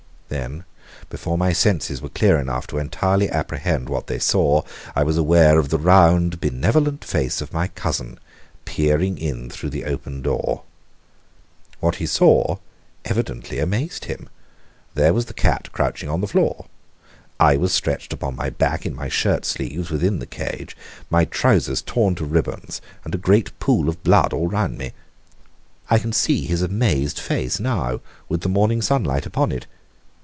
[0.31, 0.63] Then,
[1.09, 4.61] before my senses were clear enough to entirely apprehend what they saw,
[4.95, 8.17] I was aware of the round, benevolent face of my cousin
[8.63, 10.63] peering in through the open door.
[11.81, 12.59] What he saw
[13.03, 14.29] evidently amazed him.
[14.93, 16.67] There was the cat crouching on the floor.
[17.37, 20.77] I was stretched upon my back in my shirt sleeves within the cage,
[21.09, 24.93] my trousers torn to ribbons and a great pool of blood all round me.
[25.89, 27.99] I can see his amazed face now,
[28.29, 29.67] with the morning sunlight upon it.